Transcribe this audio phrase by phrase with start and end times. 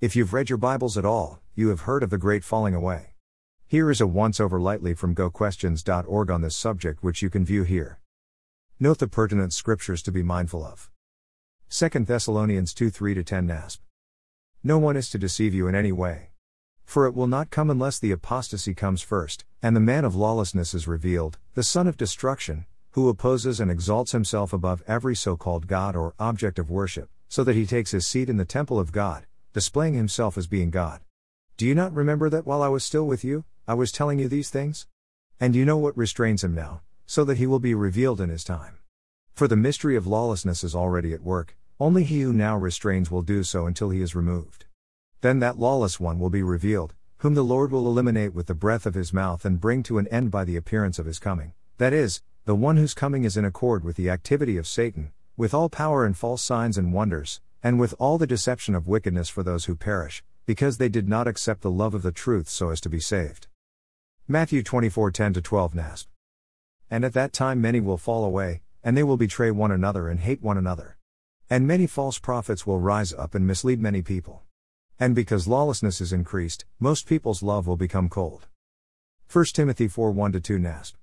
[0.00, 3.14] If you've read your Bibles at all, you have heard of the great falling away.
[3.66, 7.64] Here is a once over lightly from gotquestions.org on this subject, which you can view
[7.64, 7.98] here.
[8.78, 10.88] Note the pertinent scriptures to be mindful of.
[11.70, 13.78] 2 Thessalonians 2 3 10 NASB.
[14.62, 16.30] No one is to deceive you in any way.
[16.84, 20.74] For it will not come unless the apostasy comes first, and the man of lawlessness
[20.74, 25.66] is revealed, the son of destruction, who opposes and exalts himself above every so called
[25.66, 28.92] God or object of worship, so that he takes his seat in the temple of
[28.92, 31.00] God displaying himself as being God.
[31.56, 34.28] Do you not remember that while I was still with you, I was telling you
[34.28, 34.86] these things?
[35.40, 38.44] And you know what restrains him now, so that he will be revealed in his
[38.44, 38.78] time.
[39.34, 43.22] For the mystery of lawlessness is already at work, only he who now restrains will
[43.22, 44.66] do so until he is removed.
[45.20, 48.86] Then that lawless one will be revealed, whom the Lord will eliminate with the breath
[48.86, 51.92] of his mouth and bring to an end by the appearance of his coming, that
[51.92, 55.68] is, the one whose coming is in accord with the activity of Satan, with all
[55.68, 59.64] power and false signs and wonders, and with all the deception of wickedness for those
[59.64, 62.88] who perish, because they did not accept the love of the truth so as to
[62.88, 63.48] be saved.
[64.26, 66.06] Matthew 24 10 12 NASB.
[66.90, 70.20] And at that time many will fall away, and they will betray one another and
[70.20, 70.96] hate one another.
[71.50, 74.42] And many false prophets will rise up and mislead many people.
[75.00, 78.46] And because lawlessness is increased, most people's love will become cold.
[79.30, 80.94] 1 Timothy 4 1 2 NASB.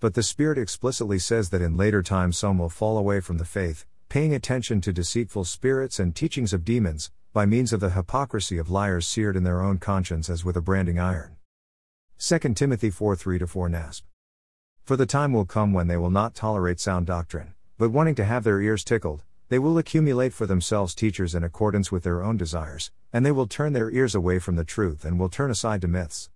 [0.00, 3.44] But the Spirit explicitly says that in later times some will fall away from the
[3.44, 8.58] faith, paying attention to deceitful spirits and teachings of demons, by means of the hypocrisy
[8.58, 11.34] of liars seared in their own conscience as with a branding iron.
[12.18, 14.02] 2 Timothy 4 3 4 NASB.
[14.84, 18.26] For the time will come when they will not tolerate sound doctrine, but wanting to
[18.26, 22.36] have their ears tickled, they will accumulate for themselves teachers in accordance with their own
[22.36, 25.80] desires, and they will turn their ears away from the truth and will turn aside
[25.80, 26.28] to myths.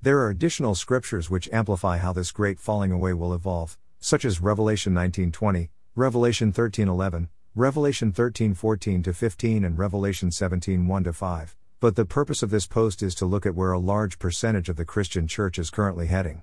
[0.00, 4.40] There are additional scriptures which amplify how this great falling away will evolve, such as
[4.40, 11.56] Revelation 19:20, Revelation 13:11, Revelation 13:14 to 15 and Revelation 17:1 to 5.
[11.78, 14.74] But the purpose of this post is to look at where a large percentage of
[14.74, 16.42] the Christian church is currently heading.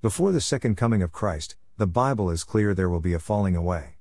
[0.00, 3.54] Before the second coming of Christ, the Bible is clear there will be a falling
[3.54, 3.98] away.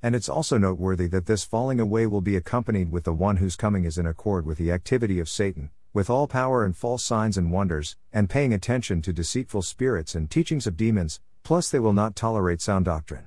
[0.00, 3.56] And it's also noteworthy that this falling away will be accompanied with the one whose
[3.56, 7.36] coming is in accord with the activity of Satan, with all power and false signs
[7.36, 11.92] and wonders, and paying attention to deceitful spirits and teachings of demons, plus they will
[11.92, 13.26] not tolerate sound doctrine.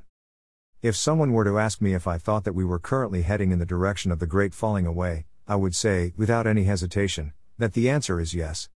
[0.85, 3.57] If someone were to ask me if I thought that we were currently heading in
[3.57, 7.89] the direction of the great falling away, I would say, without any hesitation, that the
[7.89, 8.69] answer is yes.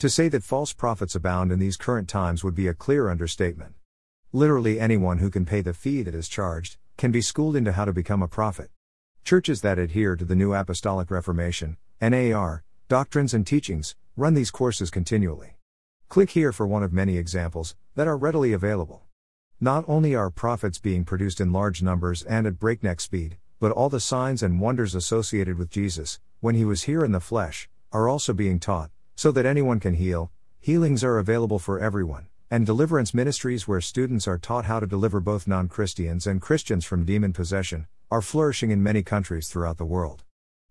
[0.00, 3.76] To say that false prophets abound in these current times would be a clear understatement.
[4.32, 7.84] Literally anyone who can pay the fee that is charged, can be schooled into how
[7.84, 8.72] to become a prophet.
[9.22, 14.90] Churches that adhere to the New Apostolic Reformation, NAR, doctrines and teachings, run these courses
[14.90, 15.56] continually.
[16.08, 19.04] Click here for one of many examples that are readily available.
[19.60, 23.88] Not only are prophets being produced in large numbers and at breakneck speed, but all
[23.88, 28.08] the signs and wonders associated with Jesus, when he was here in the flesh, are
[28.08, 30.30] also being taught, so that anyone can heal.
[30.60, 35.18] Healings are available for everyone, and deliverance ministries where students are taught how to deliver
[35.18, 39.84] both non Christians and Christians from demon possession, are flourishing in many countries throughout the
[39.84, 40.22] world.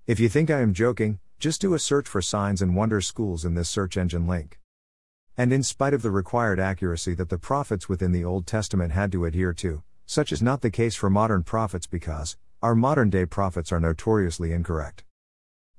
[0.05, 3.43] If you think I am joking, just do a search for signs and wonders schools
[3.43, 4.59] in this search engine link.
[5.39, 9.11] And in spite of the required accuracy that the prophets within the Old Testament had
[9.11, 13.27] to adhere to, such is not the case for modern prophets because, our modern day
[13.27, 15.03] prophets are notoriously incorrect.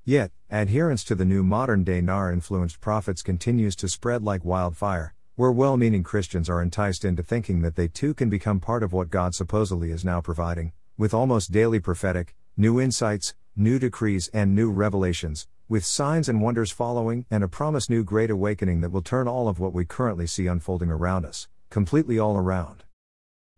[0.05, 5.13] Yet, adherence to the new modern day NAR influenced prophets continues to spread like wildfire,
[5.35, 8.93] where well meaning Christians are enticed into thinking that they too can become part of
[8.93, 14.55] what God supposedly is now providing, with almost daily prophetic, new insights, new decrees, and
[14.55, 19.03] new revelations, with signs and wonders following, and a promised new great awakening that will
[19.03, 22.83] turn all of what we currently see unfolding around us, completely all around.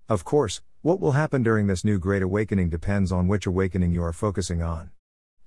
[0.09, 4.03] Of course, what will happen during this new great awakening depends on which awakening you
[4.03, 4.91] are focusing on.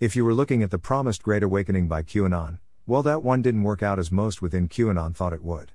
[0.00, 3.62] If you were looking at the promised great awakening by QAnon, well, that one didn't
[3.62, 5.72] work out as most within QAnon thought it would.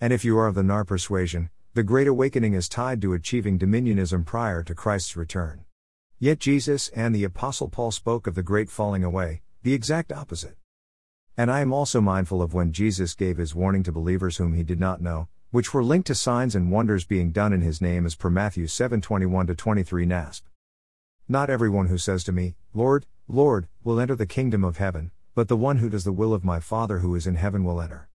[0.00, 3.58] And if you are of the NAR persuasion, the Great Awakening is tied to achieving
[3.58, 5.64] dominionism prior to Christ's return.
[6.18, 10.58] Yet Jesus and the Apostle Paul spoke of the great falling away, the exact opposite.
[11.38, 14.62] And I am also mindful of when Jesus gave his warning to believers whom he
[14.62, 18.04] did not know, which were linked to signs and wonders being done in his name
[18.04, 20.42] as per Matthew 7:21 23 NASB.
[21.30, 25.48] Not everyone who says to me, Lord, Lord, will enter the kingdom of heaven, but
[25.48, 28.10] the one who does the will of my Father who is in heaven will enter.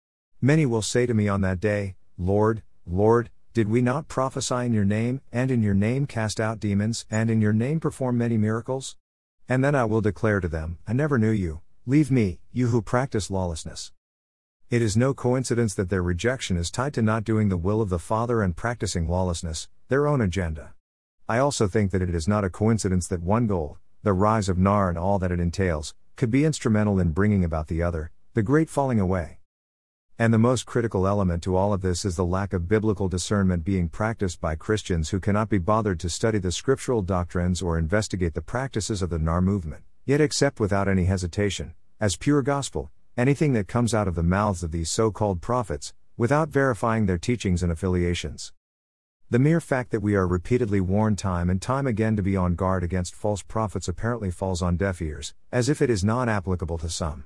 [0.40, 4.72] Many will say to me on that day, Lord, Lord, did we not prophesy in
[4.72, 8.38] your name, and in your name cast out demons, and in your name perform many
[8.38, 8.96] miracles?
[9.48, 12.80] And then I will declare to them, I never knew you, leave me, you who
[12.80, 13.92] practice lawlessness.
[14.70, 17.90] It is no coincidence that their rejection is tied to not doing the will of
[17.90, 20.72] the Father and practicing lawlessness, their own agenda.
[21.28, 24.56] I also think that it is not a coincidence that one goal, the rise of
[24.56, 28.42] NAR and all that it entails, could be instrumental in bringing about the other, the
[28.42, 29.38] great falling away.
[30.16, 33.64] And the most critical element to all of this is the lack of biblical discernment
[33.64, 38.34] being practiced by Christians who cannot be bothered to study the scriptural doctrines or investigate
[38.34, 43.54] the practices of the NAR movement, yet accept without any hesitation, as pure gospel, anything
[43.54, 47.60] that comes out of the mouths of these so called prophets, without verifying their teachings
[47.64, 48.52] and affiliations.
[49.30, 52.54] The mere fact that we are repeatedly warned time and time again to be on
[52.54, 56.78] guard against false prophets apparently falls on deaf ears, as if it is not applicable
[56.78, 57.24] to some.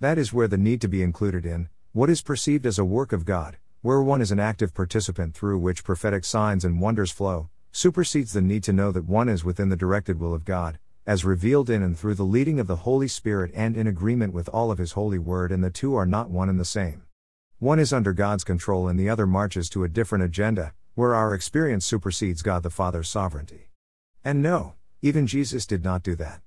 [0.00, 3.12] That is where the need to be included in, what is perceived as a work
[3.12, 7.50] of God, where one is an active participant through which prophetic signs and wonders flow,
[7.70, 11.22] supersedes the need to know that one is within the directed will of God, as
[11.22, 14.70] revealed in and through the leading of the Holy Spirit and in agreement with all
[14.70, 17.02] of His holy word, and the two are not one and the same.
[17.58, 21.34] One is under God's control and the other marches to a different agenda, where our
[21.34, 23.68] experience supersedes God the Father's sovereignty.
[24.24, 26.40] And no, even Jesus did not do that.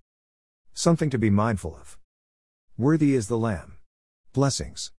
[0.73, 1.99] Something to be mindful of.
[2.79, 3.77] Worthy is the Lamb.
[4.33, 4.91] Blessings.